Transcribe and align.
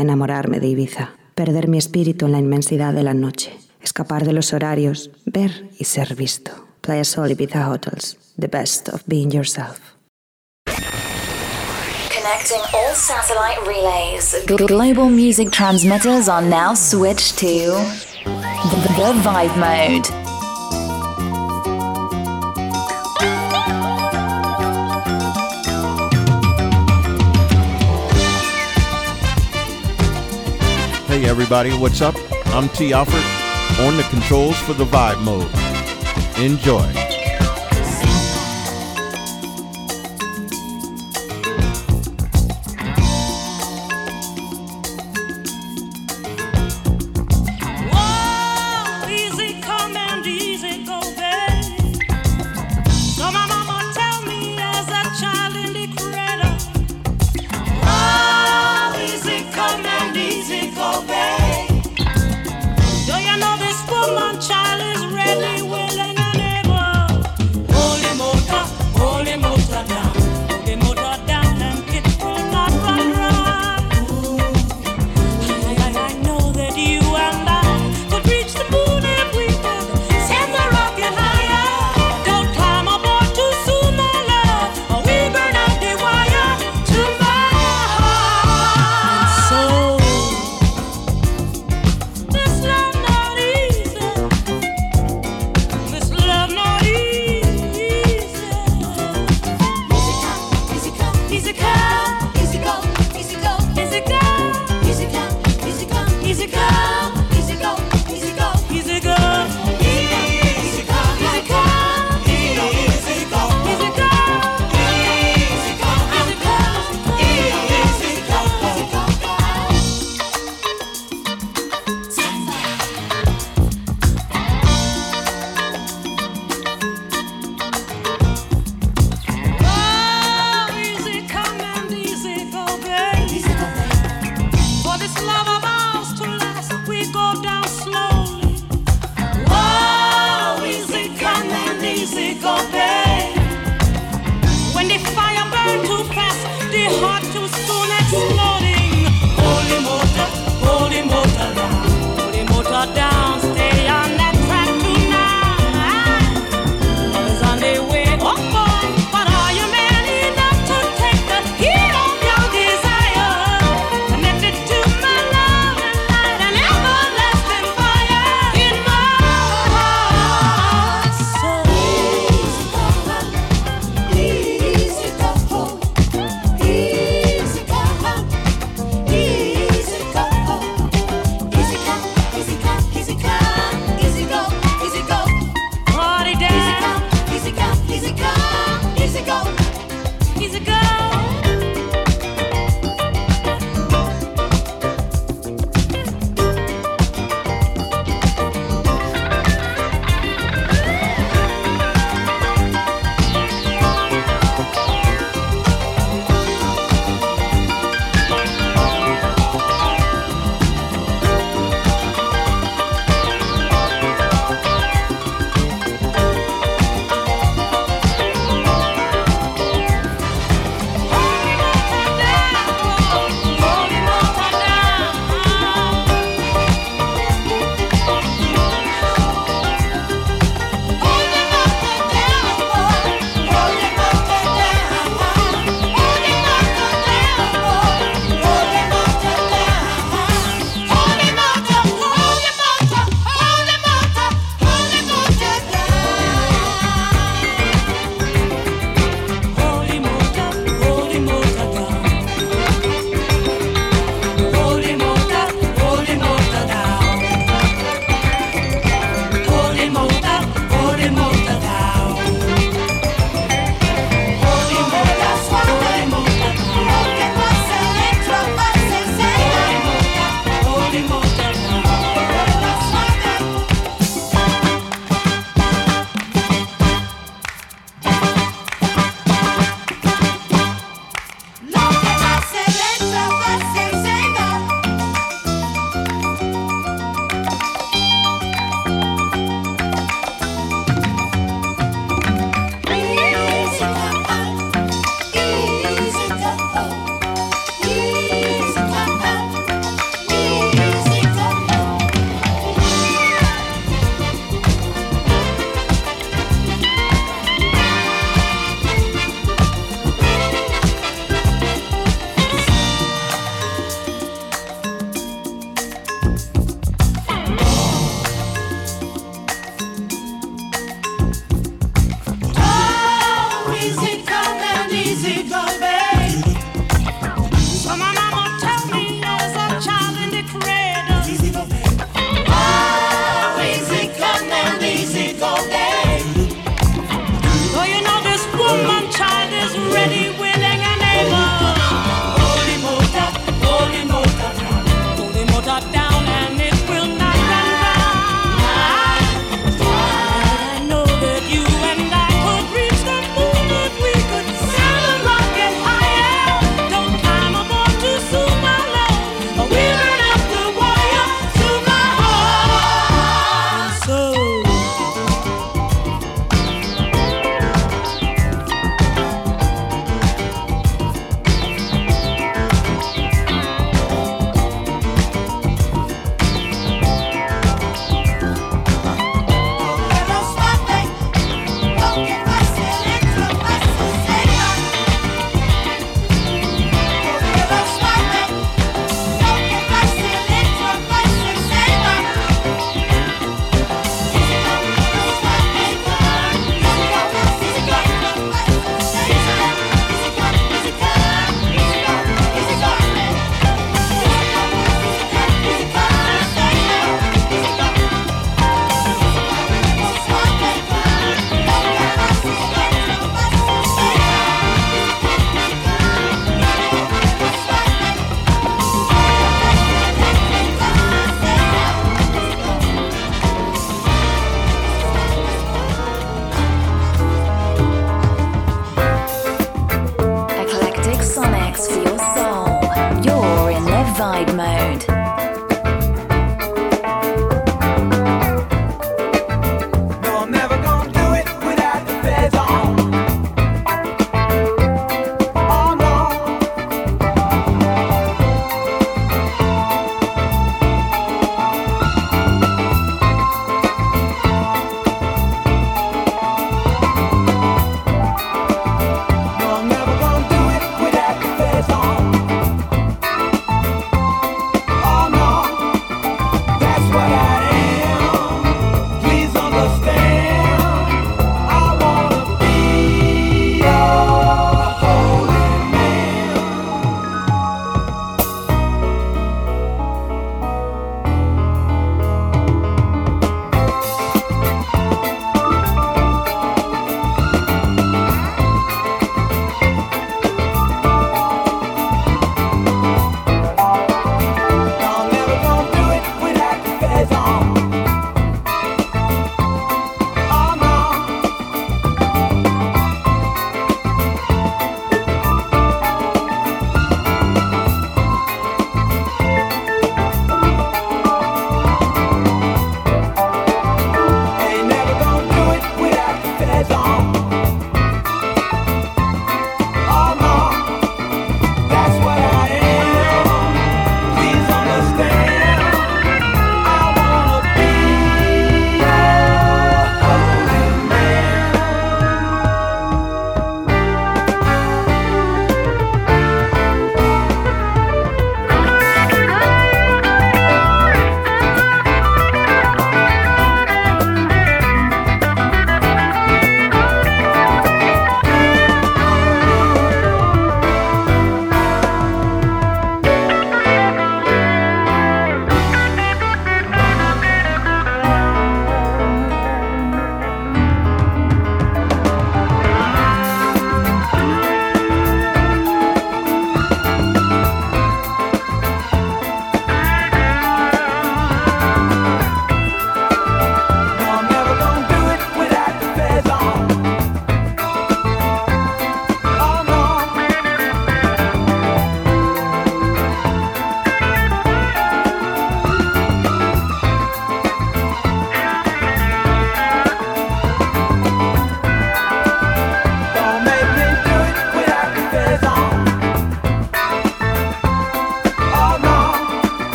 enamorarme 0.00 0.60
de 0.60 0.68
Ibiza, 0.68 1.10
perder 1.34 1.68
mi 1.68 1.78
espíritu 1.78 2.26
en 2.26 2.32
la 2.32 2.38
inmensidad 2.38 2.92
de 2.92 3.02
la 3.02 3.14
noche, 3.14 3.52
escapar 3.82 4.24
de 4.24 4.32
los 4.32 4.52
horarios, 4.52 5.10
ver 5.24 5.70
y 5.78 5.84
ser 5.84 6.14
visto. 6.14 6.52
Playa 6.80 7.04
Sol 7.04 7.30
Ibiza 7.30 7.68
Hotels, 7.68 8.16
the 8.38 8.48
best 8.48 8.88
of 8.88 9.02
being 9.06 9.30
yourself. 9.30 9.96
Connecting 12.10 12.60
all 12.74 12.94
satellite 12.94 13.60
relays. 13.66 14.36
Global 14.46 15.08
music 15.08 15.50
transmitters 15.50 16.28
are 16.28 16.42
now 16.42 16.74
switched 16.74 17.38
to 17.38 17.46
the 18.70 18.76
Vibe 19.22 19.56
Mode. 19.56 20.29
Hey 31.20 31.28
everybody, 31.28 31.70
what's 31.76 32.00
up? 32.00 32.14
I'm 32.46 32.70
T. 32.70 32.94
Alford 32.94 33.22
on 33.84 33.98
the 33.98 34.04
controls 34.04 34.58
for 34.60 34.72
the 34.72 34.86
Vibe 34.86 35.20
Mode. 35.20 35.50
Enjoy. 36.42 37.09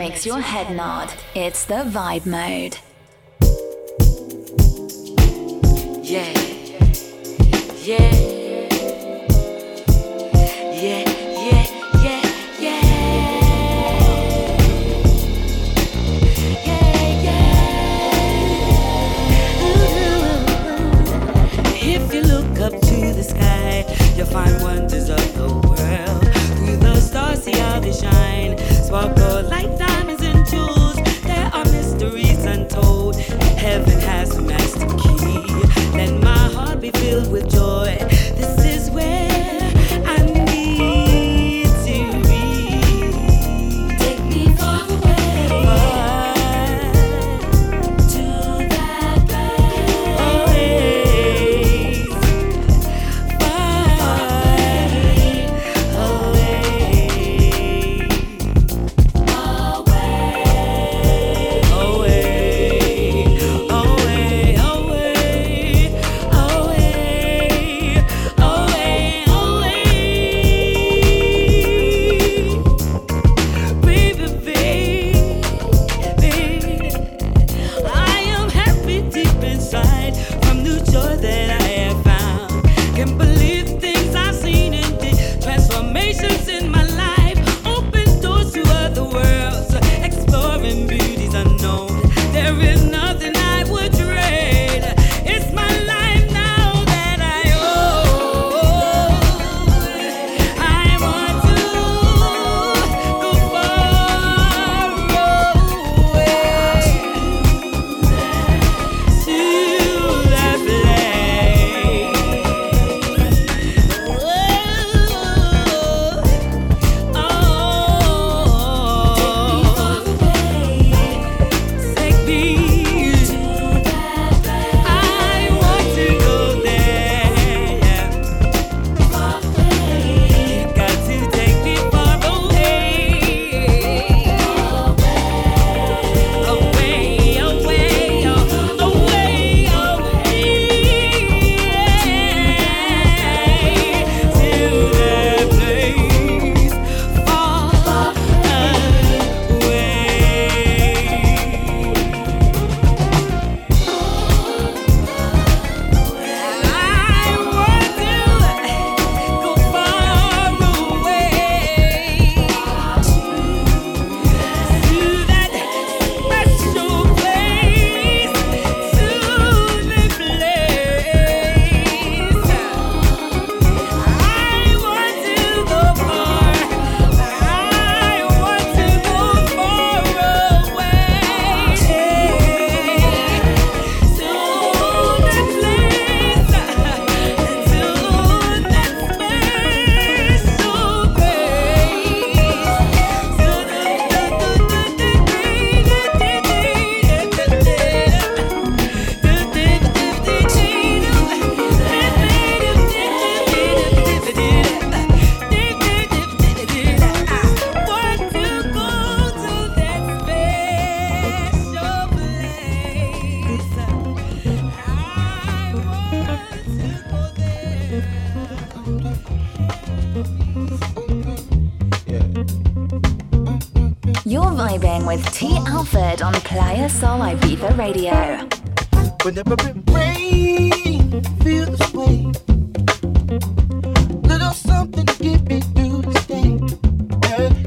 Makes 0.00 0.24
your 0.24 0.40
head 0.40 0.74
nod. 0.74 1.12
It's 1.34 1.66
the 1.66 1.84
vibe 1.84 2.24
mode. 2.24 2.89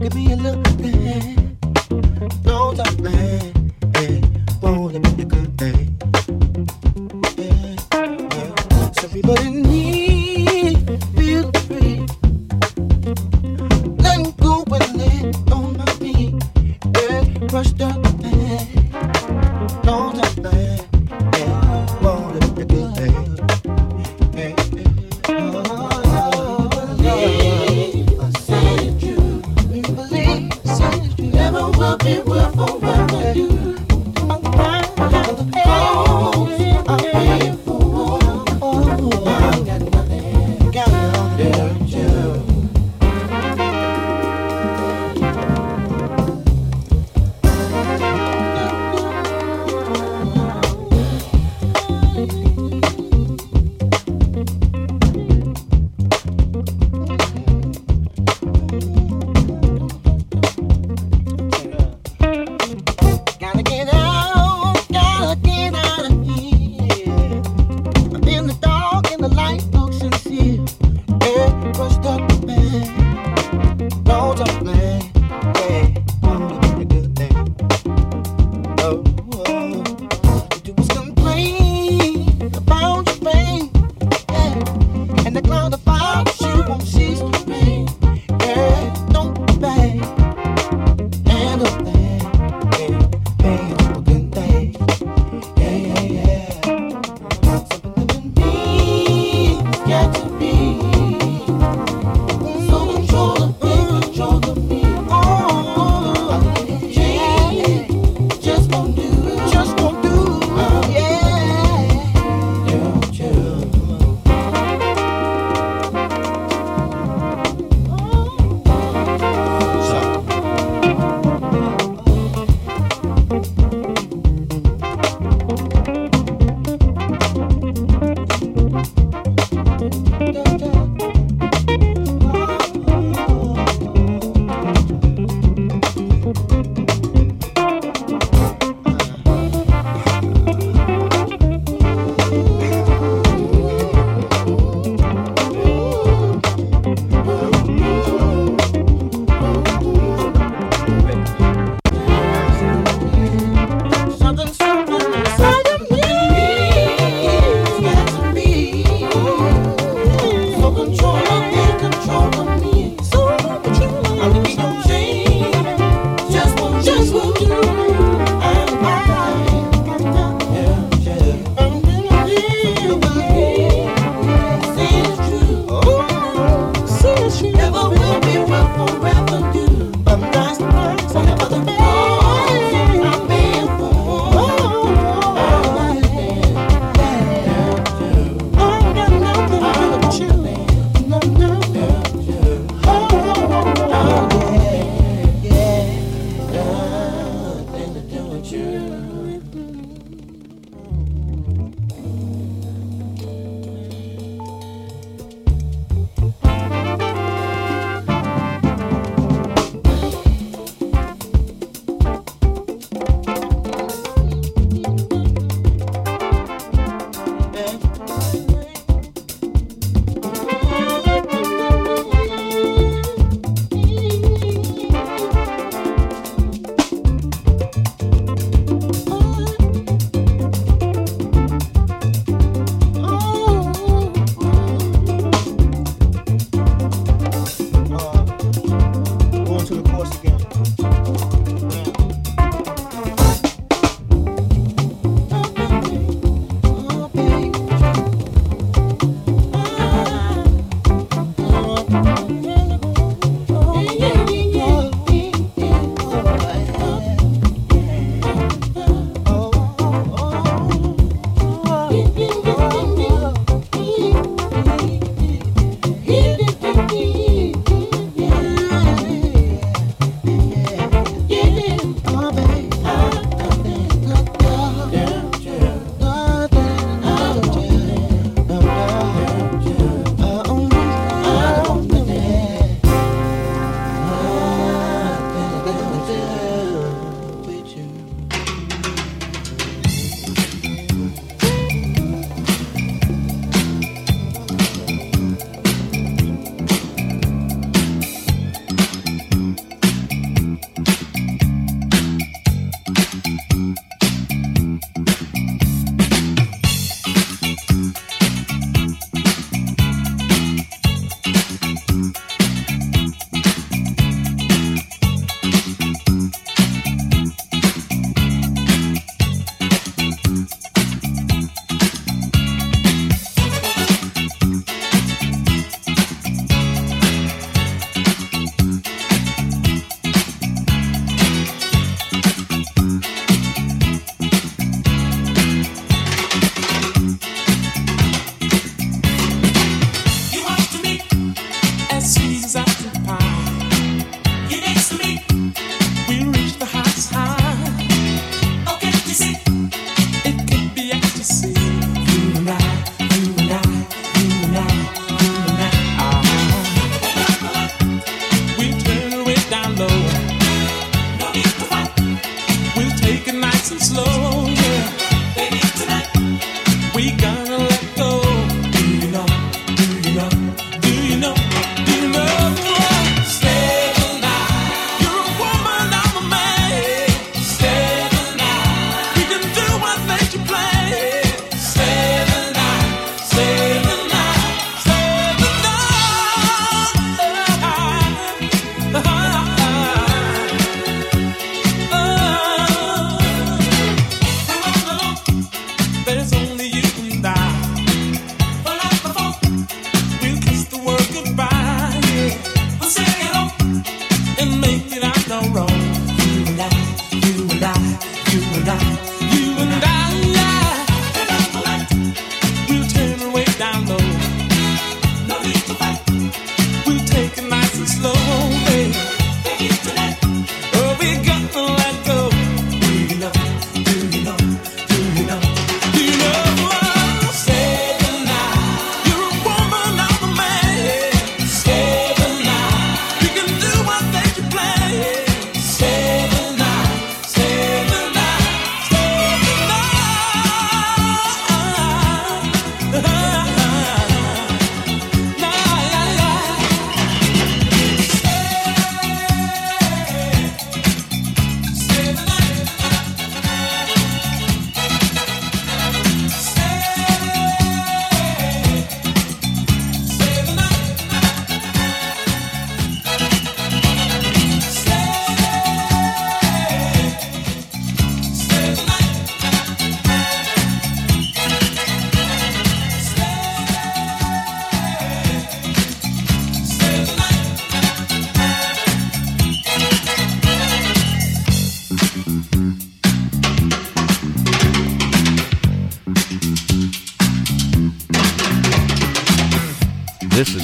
Give 0.03 0.15
me 0.15 0.33
a 0.33 0.35
little 0.35 0.61
thing. 0.63 1.42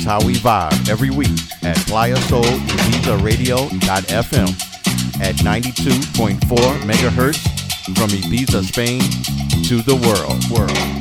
How 0.10 0.18
we 0.26 0.34
vibe 0.38 0.90
every 0.90 1.12
week 1.12 1.40
at 1.62 1.78
Playa 1.86 2.18
Sol 2.22 2.42
Ibiza 2.42 3.24
Radio.fm 3.24 4.50
at 5.22 5.36
92.4 5.36 6.40
megahertz 6.82 7.38
from 7.96 8.10
Ibiza, 8.10 8.64
Spain 8.64 9.02
to 9.66 9.84
the 9.84 9.94
world. 9.94 10.50
World. 10.50 11.00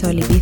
Sol 0.00 0.39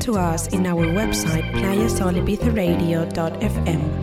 to 0.00 0.16
us 0.16 0.48
in 0.48 0.66
our 0.66 0.86
website 0.86 1.44
playasolibizaradio.fm. 1.52 3.99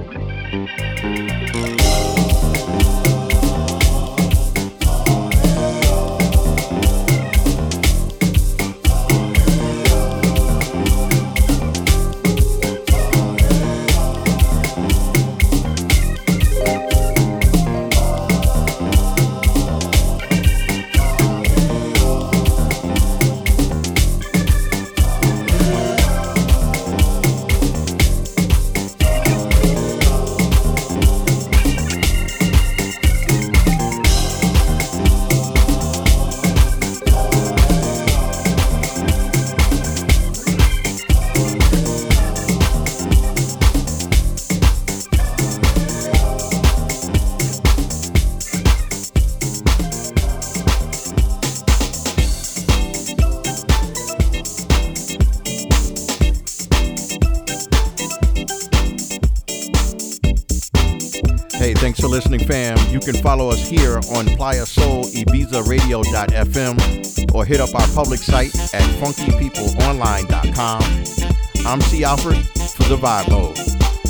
can 63.13 63.23
follow 63.23 63.49
us 63.49 63.69
here 63.69 64.01
on 64.11 64.25
Playa 64.35 64.65
Sol 64.65 65.05
Ibiza 65.05 65.65
Radio.fm 65.65 67.33
or 67.33 67.45
hit 67.45 67.61
up 67.61 67.73
our 67.73 67.87
public 67.95 68.19
site 68.19 68.53
at 68.73 68.81
funkypeopleonline.com. 68.99 71.65
I'm 71.65 71.79
T. 71.79 72.03
Alford 72.03 72.35
for 72.35 72.83
the 72.83 72.97
Vibe 72.97 73.29
Mode. 73.29 73.57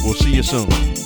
We'll 0.04 0.16
see 0.16 0.34
you 0.34 0.41
soon. 0.41 0.97